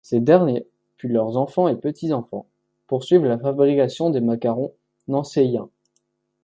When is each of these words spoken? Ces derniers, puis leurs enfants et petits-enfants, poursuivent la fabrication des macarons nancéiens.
Ces 0.03 0.19
derniers, 0.19 0.65
puis 0.97 1.09
leurs 1.09 1.37
enfants 1.37 1.67
et 1.67 1.75
petits-enfants, 1.75 2.47
poursuivent 2.87 3.25
la 3.25 3.37
fabrication 3.37 4.09
des 4.09 4.19
macarons 4.19 4.73
nancéiens. 5.07 5.69